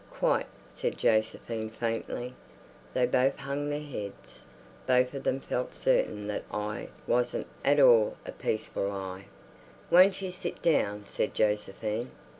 [0.09, 2.33] "Quite," said Josephine faintly.
[2.95, 4.43] They both hung their heads.
[4.87, 9.25] Both of them felt certain that eye wasn't at all a peaceful eye.
[9.91, 12.09] "Won't you sit down?" said Josephine.